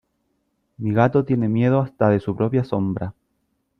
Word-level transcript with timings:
Mi 0.79 0.93
gato 0.93 1.25
tiene 1.25 1.47
miedo 1.47 1.79
hasta 1.79 2.09
de 2.09 2.19
su 2.19 2.35
propia 2.35 2.63
sombra. 2.63 3.13